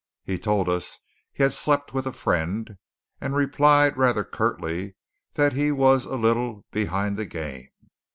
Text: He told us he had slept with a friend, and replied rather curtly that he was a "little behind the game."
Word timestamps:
He 0.23 0.39
told 0.39 0.67
us 0.67 0.99
he 1.31 1.43
had 1.43 1.53
slept 1.53 1.93
with 1.93 2.07
a 2.07 2.11
friend, 2.11 2.79
and 3.21 3.35
replied 3.35 3.97
rather 3.97 4.23
curtly 4.23 4.95
that 5.35 5.53
he 5.53 5.71
was 5.71 6.05
a 6.05 6.15
"little 6.15 6.65
behind 6.71 7.17
the 7.17 7.25
game." 7.27 7.69